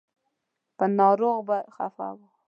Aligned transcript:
په 0.77 0.85
ناروغ 0.97 1.37
به 1.47 1.57
خفه 1.75 2.07
و. 2.17 2.19